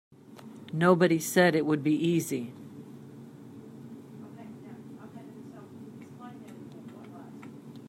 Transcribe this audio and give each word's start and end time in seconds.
Nobody 0.73 1.19
said 1.19 1.53
it 1.53 1.63
would 1.63 1.83
be 1.83 1.93
easy. 1.93 2.53